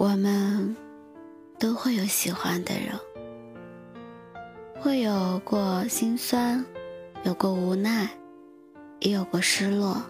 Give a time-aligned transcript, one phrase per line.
[0.00, 0.74] 我们
[1.58, 2.98] 都会有喜欢的人，
[4.80, 6.64] 会有过心酸，
[7.22, 8.08] 有过无奈，
[9.00, 10.02] 也有过失落，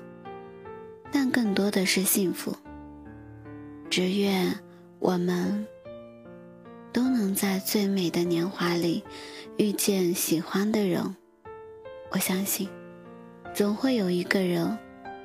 [1.10, 2.54] 但更多的是幸福。
[3.90, 4.60] 只愿
[5.00, 5.66] 我们
[6.92, 9.02] 都能在最美的年华里
[9.56, 11.16] 遇见喜欢的人。
[12.10, 12.68] 我相信，
[13.52, 14.78] 总会有一个人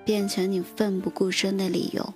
[0.04, 2.16] 变成你奋不顾身的理由。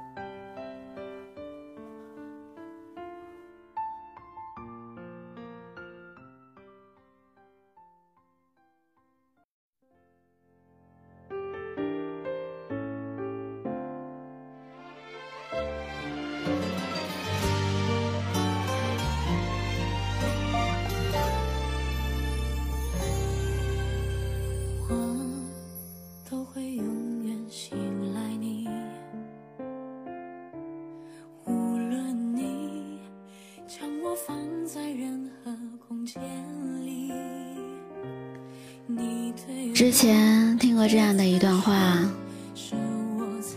[39.81, 41.97] 之前听过这样的一段话：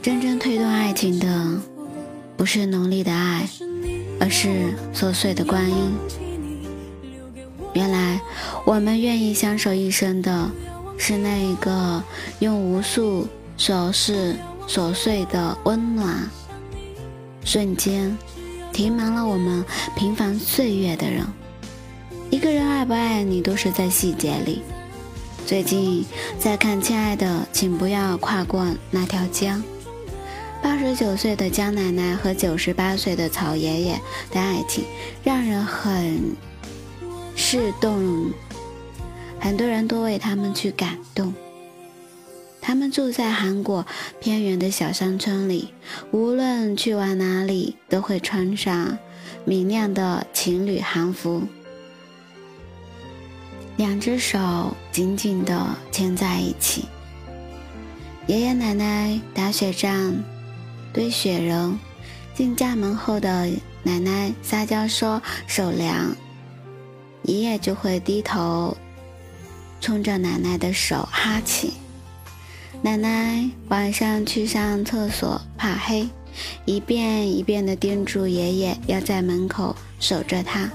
[0.01, 1.61] 真正推动爱情的，
[2.35, 3.47] 不是浓烈的爱，
[4.19, 5.93] 而是琐碎的光阴。
[7.75, 8.19] 原来，
[8.65, 10.51] 我们愿意相守一生的，
[10.97, 12.03] 是那一个
[12.39, 14.35] 用无数琐事、
[14.67, 16.27] 琐碎的温暖
[17.45, 18.17] 瞬间，
[18.73, 19.63] 填满了我们
[19.95, 21.23] 平凡岁月的人。
[22.31, 24.63] 一个人爱不爱你，都是在细节里。
[25.47, 26.05] 最近
[26.39, 29.59] 在看《亲爱的，请不要跨过那条江》。
[30.63, 34.01] 八十九岁的江奶奶和九十八岁的曹爷爷
[34.31, 34.85] 的爱情，
[35.23, 36.35] 让人很
[37.37, 38.33] 是动，
[39.39, 41.35] 很多人都为他们去感动。
[42.63, 43.85] 他们住在韩国
[44.21, 45.75] 偏远的小山村里，
[46.11, 48.97] 无论去往哪里，都会穿上
[49.45, 51.43] 明亮的情侣韩服。
[53.77, 56.85] 两只手紧紧地牵在一起。
[58.27, 60.15] 爷爷奶奶打雪仗，
[60.93, 61.79] 堆雪人，
[62.35, 63.51] 进家门后的
[63.83, 66.15] 奶奶撒娇说手凉，
[67.25, 68.77] 爷爷就会低头
[69.81, 71.75] 冲着奶奶的手哈气。
[72.81, 76.09] 奶奶晚上去上厕所怕黑，
[76.65, 80.71] 一遍一遍地叮嘱爷爷要在门口守着他，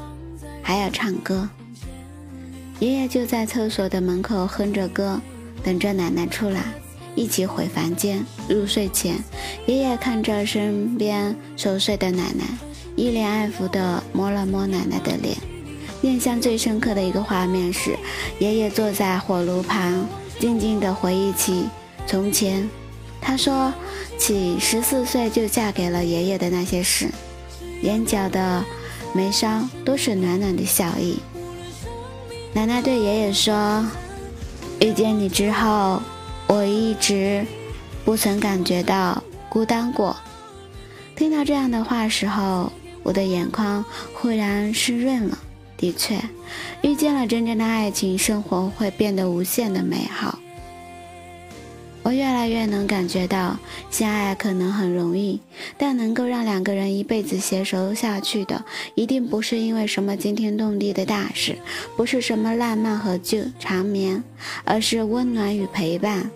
[0.62, 1.50] 还要唱歌。
[2.80, 5.20] 爷爷就在厕所的门口哼着歌，
[5.64, 6.64] 等着奶奶出来，
[7.14, 9.16] 一起回房间入睡前。
[9.66, 12.46] 爷爷看着身边熟睡的奶奶，
[12.96, 15.36] 一脸爱抚地摸了摸奶奶的脸。
[16.04, 17.98] 印象最深刻的一个画面是，
[18.40, 20.08] 爷爷坐在火炉旁，
[20.40, 21.66] 静静地回忆起
[22.08, 22.70] 从前。
[23.20, 23.74] 他说
[24.18, 27.10] 起十四岁就嫁给了爷爷的那些事，
[27.82, 28.64] 眼角的
[29.14, 31.20] 眉梢都是暖暖的笑意。
[32.54, 33.86] 奶奶对爷爷说
[34.82, 36.02] ：“遇见你之后，
[36.48, 37.46] 我一直
[38.04, 40.16] 不曾感觉到孤单过。”
[41.16, 42.72] 听到这样的话时候，
[43.04, 45.38] 我的眼眶忽然湿润了。
[45.78, 46.19] 的确，
[46.81, 50.40] 遇见了真正的爱情，生活会变得无限的美好。
[52.01, 53.57] 我越来越能感觉到，
[53.92, 55.40] 相爱可能很容易，
[55.78, 58.63] 但能够让两个人一辈子携手下去的，
[58.96, 61.57] 一定不是因为什么惊天动地的大事，
[61.96, 64.24] 不是什么浪漫和旧长眠，
[64.63, 66.31] 而是温暖与陪伴。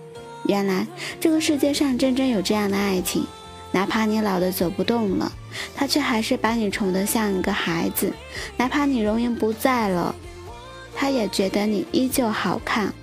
[0.45, 0.85] 原来
[1.19, 3.25] 这个世界上真正有这样的爱情，
[3.71, 5.31] 哪怕你老的走不动了，
[5.73, 8.09] 他却还是把你宠得像一个孩子；
[8.57, 10.13] 哪怕你容颜不在了，
[10.93, 12.93] 他也觉得你依旧好看。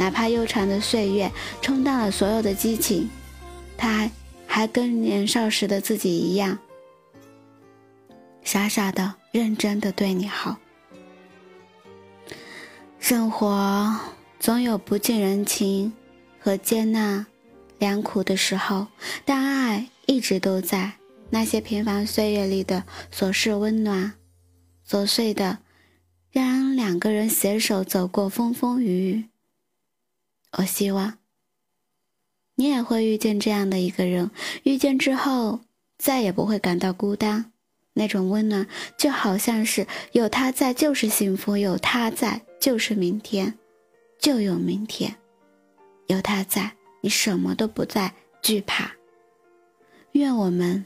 [0.00, 1.30] 哪怕悠长的岁月
[1.60, 3.10] 冲淡了所有的激情，
[3.76, 4.10] 他
[4.46, 6.58] 还跟年少时的自己一样，
[8.42, 10.56] 傻傻的、认真的对你好。
[12.98, 13.94] 生活
[14.38, 15.92] 总有不近人情
[16.38, 17.26] 和接纳
[17.78, 18.86] 良苦的时候，
[19.26, 20.92] 但爱一直都在。
[21.28, 24.14] 那些平凡岁月里的琐事温暖，
[24.88, 25.58] 琐碎的，
[26.32, 29.24] 让两个人携手走过风风雨雨。
[30.58, 31.18] 我希望
[32.56, 34.30] 你也会遇见这样的一个人，
[34.64, 35.60] 遇见之后
[35.98, 37.52] 再也不会感到孤单。
[37.94, 38.66] 那种温暖
[38.96, 43.58] 就好像是有他在就是幸福，有他在就是明天，
[44.18, 45.16] 就有明天。
[46.06, 48.92] 有他在，你什么都不再惧怕。
[50.12, 50.84] 愿我们。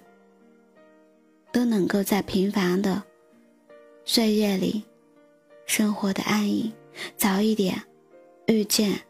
[1.53, 3.01] 都能够在平凡的
[4.05, 4.83] 岁月里
[5.67, 6.73] 生活的安逸，
[7.17, 7.81] 早一点
[8.49, 9.01] 遇见，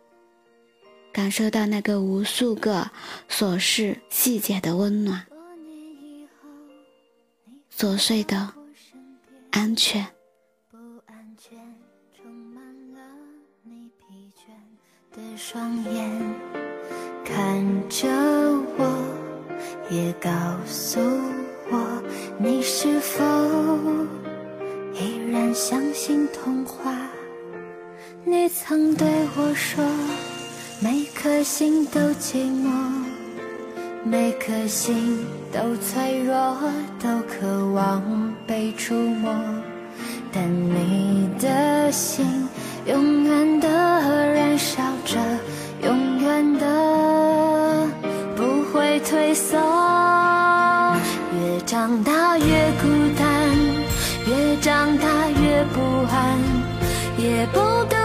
[1.15, 2.91] 感受到那个无数个
[3.31, 5.25] 琐事细节的温暖，
[7.73, 8.53] 琐碎的
[9.53, 10.05] 安全。
[15.13, 16.35] 的双眼
[17.25, 18.09] 看着
[18.77, 18.85] 我，
[19.89, 20.29] 也告
[20.67, 20.99] 诉。
[21.71, 22.03] 我，
[22.37, 23.25] 你是否
[24.95, 27.09] 依然相信童话？
[28.25, 29.07] 你曾对
[29.37, 29.85] 我说，
[30.85, 32.69] 每颗心都寂寞，
[34.05, 36.59] 每颗心都脆弱，
[37.03, 38.03] 都渴望
[38.47, 39.35] 被触摸。
[40.31, 42.27] 但你的心
[42.85, 45.19] 永远的燃烧着，
[45.85, 47.89] 永远的
[48.37, 49.57] 不会退缩。
[51.33, 52.45] 越长大越
[52.83, 52.87] 孤
[53.19, 53.27] 单，
[54.27, 55.81] 越长大越不
[56.13, 56.39] 安，
[57.17, 57.59] 也不
[57.89, 58.04] 得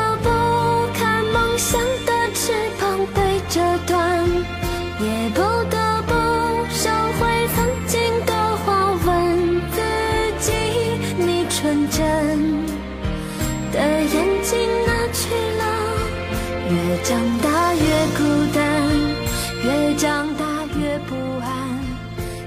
[17.10, 17.82] 长大越
[18.16, 18.24] 孤
[18.54, 18.88] 单，
[19.64, 21.80] 越长大越不安，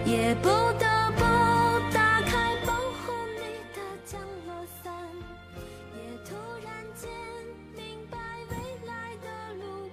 [0.07, 0.49] 也不
[0.79, 1.23] 得不
[1.93, 3.41] 打开保护你
[3.75, 4.55] 的降落
[4.85, 4.93] 伞。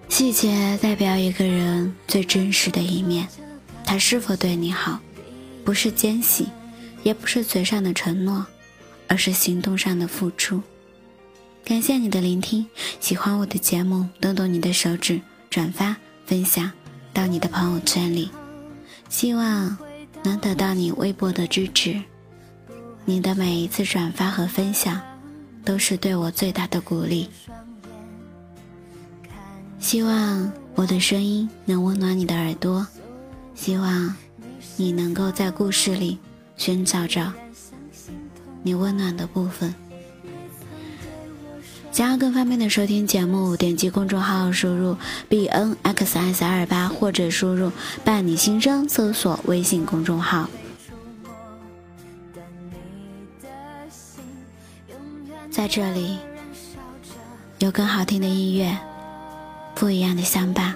[0.08, 3.28] 细节代表一个人最真实的一面，
[3.84, 5.00] 他是否对你好，
[5.66, 6.48] 不是奸细，
[7.02, 8.46] 也不是嘴上的承诺，
[9.08, 10.62] 而是行动上的付出。
[11.70, 12.66] 感谢你的聆听，
[13.00, 15.22] 喜欢我的节目，动动你的手指，
[15.52, 15.96] 转发
[16.26, 16.72] 分享
[17.14, 18.32] 到你的朋友圈里，
[19.08, 19.78] 希望
[20.24, 22.02] 能得到你微博的支持。
[23.06, 25.00] 你的每一次转发和分享，
[25.64, 27.30] 都是对我最大的鼓励。
[29.78, 32.88] 希望我的声音能温暖你的耳朵，
[33.54, 34.16] 希望
[34.76, 36.18] 你能够在故事里
[36.58, 37.32] 寻找着
[38.64, 39.72] 你温暖的部分。
[41.92, 44.96] 想要更方便的收听节目，点击公众号输入
[45.28, 47.72] b n x s 二八，或者输入
[48.06, 50.50] “伴你心声”，搜索微信公众号。
[55.50, 56.20] 在这里
[57.58, 58.78] 有更好听的音乐。
[59.76, 60.76] 不一样的相伴。